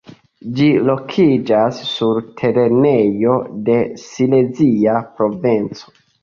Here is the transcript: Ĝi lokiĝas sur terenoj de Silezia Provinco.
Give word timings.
Ĝi 0.59 0.67
lokiĝas 0.85 1.81
sur 1.89 2.21
terenoj 2.39 3.35
de 3.69 3.77
Silezia 4.05 4.97
Provinco. 5.21 5.95